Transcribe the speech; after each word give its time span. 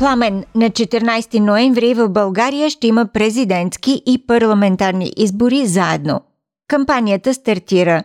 Пламен, 0.00 0.36
на 0.62 0.66
14 0.80 1.46
ноември 1.48 1.90
в 2.00 2.02
България 2.18 2.66
ще 2.70 2.86
има 2.92 3.04
президентски 3.16 3.92
и 4.12 4.14
парламентарни 4.32 5.08
избори 5.24 5.60
заедно. 5.76 6.16
Кампанията 6.74 7.30
стартира, 7.34 7.96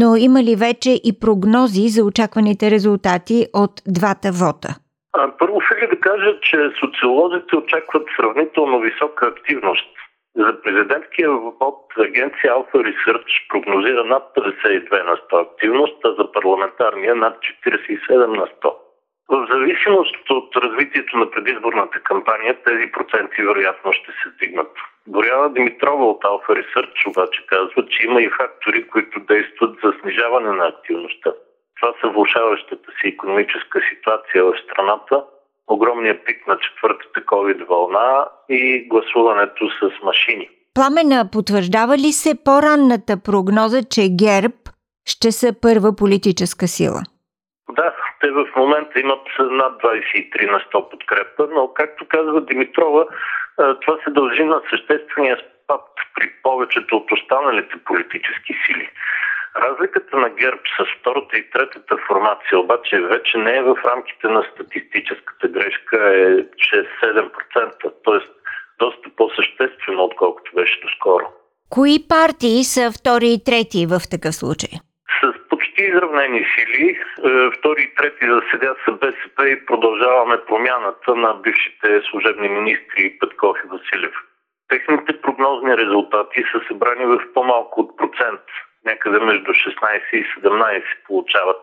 но 0.00 0.08
има 0.26 0.40
ли 0.42 0.54
вече 0.66 0.92
и 1.08 1.10
прогнози 1.22 1.84
за 1.94 2.00
очакваните 2.04 2.64
резултати 2.70 3.46
от 3.62 3.74
двата 3.96 4.28
вота? 4.42 4.70
Първо 5.38 5.60
ще 5.60 5.86
да 5.94 6.00
кажа, 6.00 6.30
че 6.46 6.58
социолозите 6.80 7.56
очакват 7.56 8.06
сравнително 8.16 8.80
висока 8.80 9.26
активност. 9.26 9.92
За 10.36 10.52
президентския 10.62 11.30
вод 11.60 11.78
агенция 12.08 12.48
Alpha 12.56 12.78
Research 12.88 13.30
прогнозира 13.48 14.04
над 14.04 14.24
52 14.36 15.04
на 15.10 15.14
100 15.16 15.42
активност, 15.46 15.98
а 16.04 16.10
за 16.18 16.32
парламентарния 16.32 17.14
над 17.14 17.34
47 17.66 18.26
на 18.26 18.46
100. 18.62 18.87
В 19.28 19.46
зависимост 19.52 20.30
от 20.30 20.56
развитието 20.56 21.16
на 21.18 21.30
предизборната 21.30 21.98
кампания, 22.00 22.62
тези 22.66 22.92
проценти 22.92 23.42
вероятно 23.42 23.92
ще 23.92 24.10
се 24.18 24.26
стигнат. 24.34 24.72
Боряна 25.06 25.52
Димитрова 25.52 26.04
от 26.04 26.22
Alpha 26.22 26.50
Research 26.60 27.08
обаче 27.08 27.46
казва, 27.46 27.88
че 27.90 28.06
има 28.06 28.22
и 28.22 28.30
фактори, 28.38 28.88
които 28.88 29.20
действат 29.20 29.76
за 29.84 29.92
снижаване 30.00 30.52
на 30.52 30.64
активността. 30.66 31.30
Това 31.80 31.92
са 32.00 32.08
влушаващата 32.08 32.90
си 33.00 33.08
економическа 33.08 33.80
ситуация 33.90 34.44
в 34.44 34.54
страната, 34.64 35.24
огромния 35.68 36.24
пик 36.24 36.46
на 36.46 36.58
четвъртата 36.58 37.20
COVID 37.20 37.66
вълна 37.68 38.28
и 38.48 38.88
гласуването 38.88 39.70
с 39.78 40.02
машини. 40.04 40.48
Пламена 40.74 41.28
потвърждава 41.32 41.96
ли 41.96 42.12
се 42.12 42.44
по-ранната 42.44 43.22
прогноза, 43.22 43.82
че 43.82 44.02
ГЕРБ 44.24 44.54
ще 45.04 45.32
са 45.32 45.52
първа 45.62 45.96
политическа 45.96 46.68
сила? 46.68 47.02
Те 48.20 48.30
в 48.30 48.46
момента 48.56 49.00
имат 49.00 49.26
над 49.38 49.82
23 49.82 50.50
на 50.50 50.60
100 50.60 50.90
подкрепа, 50.90 51.48
но 51.50 51.72
както 51.74 52.08
казва 52.08 52.40
Димитрова, 52.40 53.06
това 53.56 53.98
се 54.04 54.10
дължи 54.10 54.44
на 54.44 54.62
съществения 54.70 55.36
спад 55.36 55.84
при 56.14 56.32
повечето 56.42 56.96
от 56.96 57.12
останалите 57.12 57.74
политически 57.84 58.54
сили. 58.66 58.90
Разликата 59.56 60.16
на 60.16 60.30
ГЕРБ 60.30 60.60
с 60.78 61.00
втората 61.00 61.36
и 61.36 61.50
третата 61.50 61.96
формация 62.06 62.58
обаче 62.58 63.00
вече 63.00 63.38
не 63.38 63.56
е 63.56 63.62
в 63.62 63.76
рамките 63.84 64.28
на 64.28 64.42
статистическата 64.54 65.48
грешка, 65.48 65.96
е 65.96 66.26
6-7%, 66.36 67.30
т.е. 67.80 68.20
доста 68.78 69.10
по-съществено, 69.16 70.04
отколкото 70.04 70.52
беше 70.54 70.80
доскоро. 70.80 71.26
Кои 71.70 72.08
партии 72.08 72.64
са 72.64 72.92
втори 72.92 73.28
и 73.28 73.44
трети 73.44 73.86
в 73.86 74.00
такъв 74.10 74.34
случай? 74.34 74.70
Изравнени 75.88 76.46
сили, 76.54 76.88
е, 76.90 77.50
втори 77.56 77.82
и 77.82 77.94
трети 77.94 78.26
за 78.26 78.42
сега 78.50 78.74
са 78.84 78.92
БСП 78.92 79.48
и 79.48 79.66
продължаваме 79.66 80.44
промяната 80.46 81.14
на 81.16 81.34
бившите 81.34 82.02
служебни 82.10 82.48
министри 82.48 83.18
Петков 83.20 83.56
и 83.64 83.68
Василев. 83.68 84.14
Техните 84.68 85.20
прогнозни 85.20 85.76
резултати 85.76 86.44
са 86.52 86.60
събрани 86.68 87.06
в 87.06 87.32
по-малко 87.34 87.80
от 87.80 87.96
процент 87.98 88.40
някъде 88.84 89.18
между 89.18 89.50
16 89.52 90.00
и 90.12 90.24
17 90.24 90.82
получават. 91.06 91.62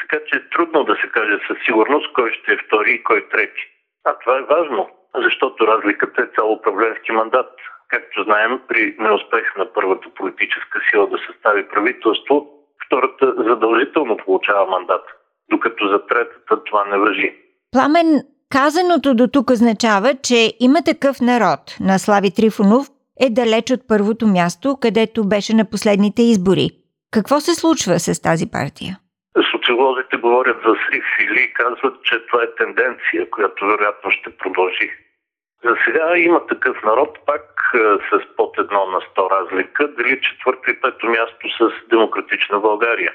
Така 0.00 0.24
че 0.26 0.36
е 0.36 0.48
трудно 0.48 0.84
да 0.84 0.94
се 0.96 1.08
каже 1.08 1.38
със 1.46 1.58
сигурност 1.64 2.12
кой 2.12 2.32
ще 2.32 2.52
е 2.52 2.56
втори 2.56 2.90
и 2.92 3.02
кой 3.02 3.28
трети. 3.28 3.62
А 4.04 4.18
това 4.18 4.38
е 4.38 4.48
важно, 4.56 4.90
защото 5.14 5.66
разликата 5.66 6.22
е 6.22 6.34
цял 6.34 6.52
управленски 6.52 7.12
мандат. 7.12 7.52
Както 7.88 8.22
знаем, 8.22 8.60
при 8.68 8.96
неуспех 8.98 9.56
на 9.56 9.72
първата 9.72 10.08
политическа 10.14 10.80
сила 10.90 11.06
да 11.06 11.18
състави 11.26 11.68
правителство, 11.68 12.54
втората 12.94 13.34
задължително 13.48 14.16
получава 14.16 14.66
мандат, 14.66 15.04
докато 15.50 15.88
за 15.88 16.06
третата 16.06 16.64
това 16.64 16.84
не 16.84 16.98
въжи. 16.98 17.34
Пламен, 17.72 18.22
казаното 18.50 19.14
до 19.14 19.28
тук 19.28 19.50
означава, 19.50 20.14
че 20.22 20.52
има 20.60 20.78
такъв 20.86 21.20
народ 21.20 21.60
на 21.80 21.98
Слави 21.98 22.30
Трифонов, 22.36 22.86
е 23.20 23.30
далеч 23.30 23.70
от 23.70 23.80
първото 23.88 24.26
място, 24.26 24.76
където 24.82 25.28
беше 25.28 25.54
на 25.54 25.64
последните 25.70 26.22
избори. 26.22 26.68
Какво 27.10 27.40
се 27.40 27.54
случва 27.54 27.98
с 27.98 28.22
тази 28.22 28.50
партия? 28.50 28.92
Социолозите 29.52 30.16
говорят 30.16 30.56
за 30.66 30.74
срив 30.82 31.04
или 31.24 31.52
казват, 31.52 32.02
че 32.02 32.26
това 32.26 32.42
е 32.42 32.54
тенденция, 32.58 33.30
която 33.30 33.66
вероятно 33.66 34.10
ще 34.10 34.36
продължи. 34.36 34.90
За 35.64 35.76
сега 35.84 36.16
има 36.16 36.46
такъв 36.46 36.82
народ, 36.82 37.18
пак 37.26 37.72
с 38.10 38.36
под 38.36 38.58
едно 38.58 38.86
на 38.86 39.00
сто 39.00 39.30
разлика, 39.30 39.88
дали 39.88 40.20
четвърто 40.20 40.70
и 40.70 40.80
пето 40.80 41.06
място 41.06 41.48
с 41.58 41.88
Демократична 41.88 42.60
България. 42.60 43.12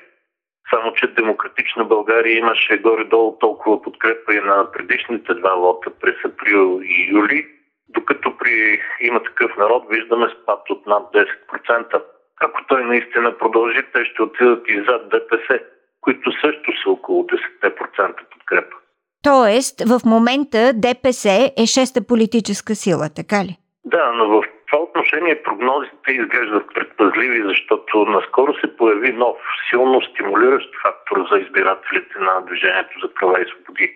Само, 0.69 0.93
че 0.93 1.07
Демократична 1.07 1.85
България 1.85 2.37
имаше 2.37 2.77
горе-долу 2.77 3.37
толкова 3.39 3.81
подкрепа 3.81 4.33
и 4.33 4.39
на 4.39 4.71
предишните 4.71 5.33
два 5.33 5.53
лота 5.53 5.89
през 6.01 6.15
април 6.25 6.81
и 6.83 7.09
юли, 7.11 7.47
докато 7.89 8.37
при 8.37 8.81
има 9.01 9.23
такъв 9.23 9.57
народ 9.57 9.83
виждаме 9.89 10.27
спад 10.29 10.69
от 10.69 10.85
над 10.87 11.03
10%. 11.13 12.03
Ако 12.41 12.65
той 12.67 12.85
наистина 12.85 13.37
продължи, 13.37 13.83
те 13.93 14.05
ще 14.05 14.21
отидат 14.21 14.63
и 14.67 14.83
зад 14.87 15.09
ДПС, 15.09 15.59
които 16.01 16.31
също 16.31 16.71
са 16.83 16.89
около 16.89 17.23
10% 17.23 18.15
подкрепа. 18.31 18.78
Тоест, 19.23 19.75
в 19.91 19.99
момента 20.05 20.71
ДПС 20.73 21.51
е 21.57 21.65
шеста 21.65 22.07
политическа 22.07 22.75
сила, 22.75 23.09
така 23.15 23.43
ли? 23.43 23.57
Да, 23.85 24.11
но 24.11 24.29
в 24.29 24.43
това 24.67 24.83
отношение 24.83 25.43
прогнозите 25.43 26.11
изглеждат 26.11 26.73
предпазливи, 26.73 27.43
защото 27.43 28.05
наскоро 28.05 28.53
се 28.53 28.77
появи 28.77 29.13
нов, 29.13 29.37
силно 29.69 30.01
стимулиращ 30.01 30.69
фактор 30.83 31.27
за 31.31 31.37
избирателите 31.39 32.19
на 32.19 32.41
Движението 32.45 32.99
за 32.99 33.13
права 33.13 33.41
и 33.41 33.45
свободи. 33.45 33.93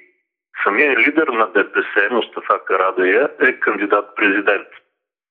Самият 0.64 1.08
лидер 1.08 1.28
на 1.28 1.48
ДПС, 1.48 2.10
Мустафа 2.12 2.60
Карадая, 2.66 3.30
е 3.42 3.54
кандидат-президент. 3.54 4.68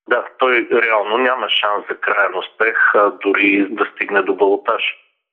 Да, 0.09 0.25
той 0.39 0.69
реално 0.73 1.19
няма 1.19 1.49
шанс 1.49 1.85
за 1.91 1.97
крайен 1.97 2.39
успех, 2.39 2.95
а 2.95 3.11
дори 3.11 3.67
да 3.71 3.85
стигне 3.95 4.23
до 4.23 4.35
балотаж. 4.35 4.83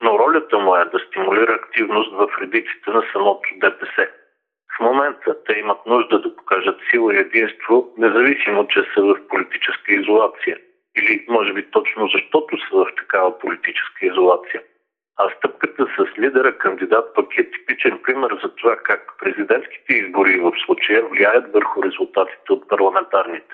Но 0.03 0.19
ролята 0.19 0.59
му 0.59 0.75
е 0.75 0.85
да 0.85 0.99
стимулира 0.99 1.53
активност 1.53 2.11
в 2.13 2.27
редиците 2.41 2.89
на 2.89 3.03
самото 3.13 3.49
ДПС. 3.57 4.07
В 4.79 4.81
момента 4.81 5.35
те 5.45 5.53
имат 5.59 5.85
нужда 5.85 6.21
да 6.21 6.35
покажат 6.35 6.79
сила 6.91 7.15
и 7.15 7.17
единство, 7.17 7.93
независимо, 7.97 8.67
че 8.67 8.79
са 8.93 9.01
в 9.01 9.27
политическа 9.29 9.93
изолация. 9.93 10.57
Или 10.97 11.25
може 11.29 11.53
би 11.53 11.71
точно 11.71 12.07
защото 12.07 12.57
са 12.57 12.75
в 12.75 12.85
такава 12.97 13.39
политическа 13.39 14.05
изолация. 14.05 14.61
А 15.17 15.29
стъпката 15.37 15.85
с 15.95 16.19
лидера 16.19 16.57
кандидат 16.57 17.15
пък 17.15 17.37
е 17.37 17.51
типичен 17.51 17.99
пример 18.03 18.39
за 18.43 18.55
това 18.55 18.75
как 18.75 19.01
президентските 19.19 19.93
избори 19.93 20.39
в 20.39 20.51
случая 20.65 21.03
влияят 21.11 21.53
върху 21.53 21.83
резултатите 21.83 22.53
от 22.53 22.69
парламентарните. 22.69 23.53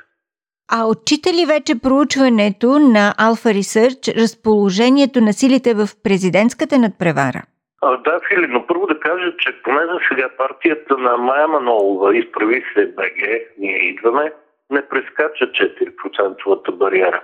А 0.72 0.86
отчита 0.86 1.30
ли 1.34 1.46
вече 1.46 1.82
проучването 1.82 2.68
на 2.80 3.14
Alpha 3.20 3.52
Research 3.60 4.22
разположението 4.24 5.22
на 5.22 5.34
силите 5.34 5.74
в 5.74 5.88
президентската 6.04 6.78
надпревара? 6.78 7.42
А, 7.88 7.98
да, 7.98 8.20
Фили, 8.28 8.48
но 8.48 8.68
първо 8.68 8.88
да 8.88 9.00
кажа, 9.00 9.38
че 9.38 9.62
поне 9.62 9.86
за 9.86 10.00
сега 10.08 10.30
партията 10.38 10.98
на 10.98 11.18
Майя 11.18 11.48
Манолова 11.48 12.18
изправи 12.18 12.64
се 12.74 12.86
БГ, 12.86 13.20
ние 13.58 13.78
идваме, 13.78 14.34
не 14.70 14.88
прескача 14.88 15.46
4 15.46 16.72
бариера. 16.72 17.22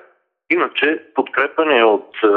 Иначе 0.50 1.04
подкрепане 1.16 1.84
от 1.84 2.10
е, 2.24 2.28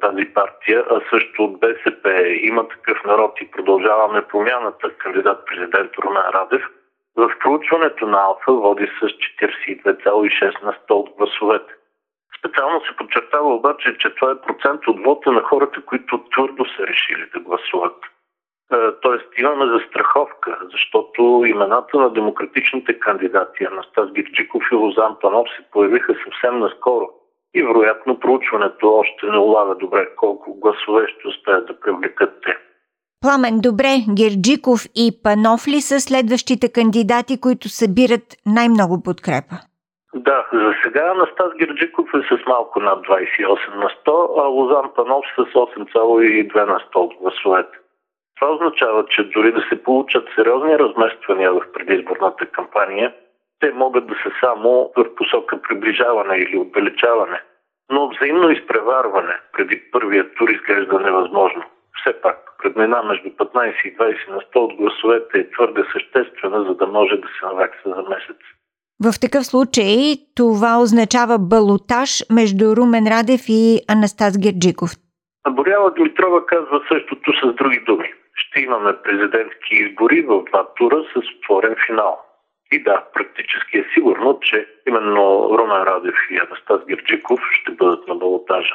тази 0.00 0.24
партия, 0.24 0.84
а 0.90 1.00
също 1.10 1.44
от 1.44 1.60
БСП 1.60 2.10
има 2.42 2.68
такъв 2.68 3.04
народ 3.04 3.40
и 3.40 3.50
продължаваме 3.50 4.22
промяната 4.22 4.90
кандидат 4.90 5.46
президент 5.46 5.90
Румен 5.98 6.22
Радев. 6.34 6.62
В 7.16 7.32
проучването 7.40 8.06
на 8.06 8.18
Алфа 8.18 8.52
води 8.52 8.86
с 8.86 9.06
42,6 9.06 10.62
на 10.62 10.72
100 10.72 10.90
от 10.90 11.10
гласовете. 11.18 11.72
Специално 12.38 12.80
се 12.80 12.96
подчертава 12.96 13.54
обаче, 13.54 13.96
че 13.98 14.14
това 14.14 14.30
е 14.30 14.46
процент 14.46 14.86
от 14.86 15.04
вота 15.04 15.32
на 15.32 15.42
хората, 15.42 15.82
които 15.82 16.24
твърдо 16.32 16.64
са 16.64 16.86
решили 16.86 17.24
да 17.34 17.40
гласуват. 17.40 17.96
Тоест 19.02 19.26
имаме 19.38 19.66
застраховка, 19.66 20.58
защото 20.72 21.44
имената 21.46 21.98
на 21.98 22.10
демократичните 22.10 22.98
кандидати 22.98 23.64
Анастас 23.64 24.12
Гирджиков 24.12 24.62
и 24.72 24.74
Лозан 24.74 25.16
Панов 25.20 25.48
се 25.56 25.70
появиха 25.70 26.14
съвсем 26.24 26.58
наскоро– 26.58 27.08
и 27.54 27.62
вероятно 27.62 28.20
проучването 28.20 28.94
още 28.94 29.26
не 29.26 29.38
улага 29.38 29.74
добре 29.74 30.08
колко 30.16 30.54
гласове 30.54 31.06
ще 31.08 31.28
успеят 31.28 31.66
да 31.66 31.80
привлекат 31.80 32.30
те. 32.44 32.56
Пламен, 33.20 33.60
добре, 33.60 33.96
Герджиков 34.14 34.84
и 34.94 35.22
Панов 35.22 35.68
ли 35.68 35.80
са 35.80 36.00
следващите 36.00 36.72
кандидати, 36.72 37.40
които 37.40 37.68
събират 37.68 38.36
най-много 38.46 39.02
подкрепа? 39.02 39.56
Да, 40.14 40.46
за 40.52 40.74
сега 40.82 41.10
Анастас 41.10 41.52
Герджиков 41.58 42.08
е 42.14 42.36
с 42.36 42.46
малко 42.46 42.80
над 42.80 43.06
28 43.06 43.74
на 43.74 43.90
100, 44.06 44.44
а 44.44 44.46
Лозан 44.46 44.90
Панов 44.94 45.24
с 45.36 45.42
8,2 45.42 46.66
на 46.66 46.80
100 46.80 46.96
от 46.96 47.14
гласовете. 47.14 47.78
Това 48.40 48.52
означава, 48.52 49.06
че 49.06 49.24
дори 49.24 49.52
да 49.52 49.62
се 49.68 49.82
получат 49.82 50.28
сериозни 50.34 50.78
размествания 50.78 51.52
в 51.52 51.72
предизборната 51.72 52.46
кампания, 52.46 53.14
те 53.60 53.72
могат 53.72 54.06
да 54.06 54.14
са 54.14 54.30
само 54.40 54.92
в 54.96 55.14
посока 55.14 55.62
приближаване 55.62 56.36
или 56.36 56.58
отдалечаване. 56.58 57.42
Но 57.90 58.08
взаимно 58.08 58.50
изпреварване 58.50 59.38
преди 59.52 59.90
първия 59.92 60.34
тур 60.34 60.48
изглежда 60.48 61.00
невъзможно. 61.00 61.62
Все 62.00 62.20
пак, 62.20 62.38
предмина 62.62 63.02
между 63.02 63.28
15 63.28 63.82
и 63.84 63.96
20 63.96 64.28
на 64.28 64.40
100 64.40 64.56
от 64.56 64.74
гласовете 64.74 65.38
е 65.38 65.50
твърде 65.50 65.84
съществена, 65.92 66.64
за 66.64 66.74
да 66.74 66.86
може 66.86 67.16
да 67.16 67.28
се 67.28 67.46
навакса 67.46 67.82
за 67.84 68.02
месец. 68.02 68.36
В 69.06 69.20
такъв 69.20 69.44
случай 69.46 70.16
това 70.36 70.72
означава 70.82 71.38
балотаж 71.38 72.10
между 72.32 72.76
Румен 72.76 73.06
Радев 73.06 73.42
и 73.48 73.80
Анастас 73.88 74.38
Герджиков. 74.38 74.90
Боряла 75.50 75.90
Дмитрова 75.98 76.46
казва 76.46 76.80
същото 76.92 77.32
с 77.40 77.54
други 77.54 77.80
думи. 77.86 78.08
Ще 78.34 78.60
имаме 78.60 78.92
президентски 79.04 79.74
избори 79.74 80.22
в 80.22 80.44
два 80.50 80.66
тура 80.76 81.04
с 81.12 81.16
отворен 81.16 81.74
финал. 81.86 82.18
И 82.72 82.82
да, 82.82 83.04
практически 83.14 83.78
е 83.78 83.84
сигурно, 83.94 84.38
че 84.42 84.66
именно 84.88 85.48
Румен 85.58 85.82
Радев 85.82 86.14
и 86.30 86.36
Анастас 86.36 86.86
Герджиков 86.88 87.40
ще 87.52 87.72
бъдат 87.72 88.08
на 88.08 88.14
балотажа. 88.14 88.74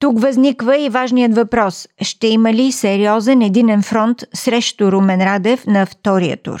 Тук 0.00 0.20
възниква 0.20 0.78
и 0.78 0.88
важният 0.88 1.34
въпрос. 1.34 1.88
Ще 2.02 2.26
има 2.26 2.52
ли 2.52 2.72
сериозен 2.72 3.42
единен 3.42 3.82
фронт 3.90 4.18
срещу 4.34 4.92
Румен 4.92 5.20
Радев 5.20 5.60
на 5.66 5.86
втория 5.86 6.36
тур? 6.42 6.60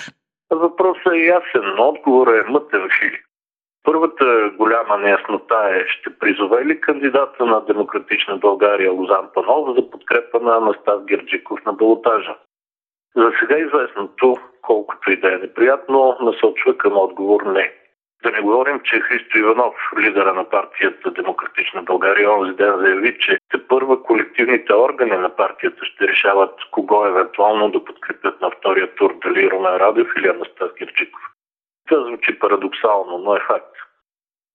Е 1.14 1.18
ясен, 1.18 1.74
но 1.76 1.88
отговорът 1.88 2.46
е 2.46 2.50
мътен 2.50 2.88
фили. 3.00 3.20
Първата 3.84 4.50
голяма 4.56 4.98
неяснота 4.98 5.68
е, 5.70 5.88
ще 5.88 6.18
призове 6.18 6.64
ли 6.64 6.80
кандидата 6.80 7.46
на 7.46 7.60
Демократична 7.60 8.36
България 8.36 8.92
Лозан 8.92 9.28
Панов 9.34 9.76
за 9.76 9.90
подкрепа 9.90 10.40
на 10.40 10.56
Анастас 10.56 11.04
Герджиков 11.04 11.64
на 11.64 11.72
балотажа. 11.72 12.36
За 13.16 13.32
сега 13.40 13.58
известното, 13.58 14.36
колкото 14.62 15.10
и 15.10 15.20
да 15.20 15.34
е 15.34 15.38
неприятно, 15.38 16.16
насочва 16.20 16.78
към 16.78 16.96
отговор 16.96 17.42
не. 17.42 17.81
Да 18.22 18.30
не 18.30 18.40
говорим, 18.40 18.80
че 18.84 19.00
Христо 19.00 19.38
Иванов, 19.38 19.74
лидера 19.98 20.34
на 20.34 20.50
партията 20.50 21.10
Демократична 21.10 21.82
България, 21.82 22.32
онзи 22.32 22.56
ден 22.56 22.78
заяви, 22.78 23.18
че 23.18 23.38
те 23.50 23.68
първа 23.68 24.02
колективните 24.02 24.74
органи 24.74 25.16
на 25.16 25.36
партията 25.36 25.84
ще 25.84 26.08
решават 26.08 26.54
кого 26.70 27.06
евентуално 27.06 27.70
да 27.70 27.84
подкрепят 27.84 28.40
на 28.40 28.50
втория 28.50 28.94
тур, 28.94 29.14
дали 29.22 29.50
Румен 29.50 29.76
Радев 29.76 30.08
или 30.18 30.28
Анастас 30.28 30.74
Кирчиков. 30.78 31.22
Това 31.88 32.04
звучи 32.04 32.38
парадоксално, 32.38 33.18
но 33.18 33.36
е 33.36 33.40
факт. 33.40 33.76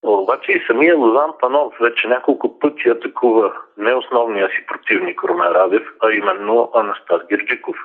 Обаче 0.03 0.51
и 0.51 0.63
самия 0.67 0.97
Лозан 0.97 1.31
Панов 1.39 1.73
вече 1.81 2.07
няколко 2.07 2.59
пъти 2.59 2.89
атакува 2.89 3.53
не 3.77 3.93
основния 3.93 4.49
си 4.49 4.65
противник 4.67 5.23
Румен 5.23 5.51
Радев, 5.51 5.83
а 6.03 6.11
именно 6.11 6.71
Анастас 6.75 7.21
Гирджиков. 7.29 7.77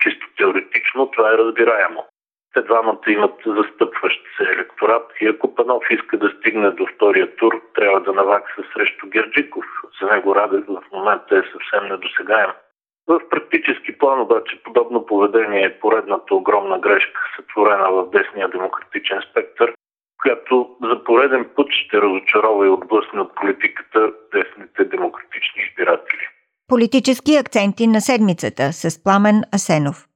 Чисто 0.00 0.26
теоретично 0.36 1.10
това 1.10 1.32
е 1.32 1.38
разбираемо. 1.38 2.04
Те 2.56 2.62
двамата 2.62 3.06
имат 3.08 3.34
застъпващ 3.46 4.20
се 4.36 4.42
електорат 4.42 5.06
и 5.20 5.26
ако 5.28 5.54
Панов 5.54 5.82
иска 5.90 6.18
да 6.18 6.28
стигне 6.28 6.70
до 6.70 6.86
втория 6.94 7.36
тур, 7.36 7.60
трябва 7.74 8.00
да 8.00 8.12
навакса 8.12 8.62
срещу 8.72 9.06
Герджиков. 9.08 9.64
За 10.00 10.06
него 10.06 10.34
Радев 10.34 10.64
в 10.66 10.82
момента 10.92 11.36
е 11.36 11.50
съвсем 11.52 11.88
недосегаем. 11.88 12.50
В 13.06 13.20
практически 13.30 13.98
план 13.98 14.20
обаче 14.20 14.62
подобно 14.62 15.06
поведение 15.06 15.64
е 15.64 15.78
поредната 15.80 16.34
огромна 16.34 16.78
грешка, 16.78 17.20
сътворена 17.36 17.90
в 17.90 18.10
десния 18.10 18.48
демократичен 18.48 19.20
спектър, 19.30 19.74
която 20.22 20.76
за 20.82 21.04
пореден 21.04 21.50
път 21.56 21.66
ще 21.70 22.00
разочарова 22.02 22.66
и 22.66 22.70
отблъсне 22.70 23.20
от 23.20 23.34
политиката 23.34 24.12
десните 24.32 24.84
демократични 24.84 25.62
избиратели. 25.68 26.26
Политически 26.68 27.36
акценти 27.36 27.86
на 27.86 28.00
седмицата 28.00 28.72
с 28.72 29.04
Пламен 29.04 29.42
Асенов. 29.54 30.15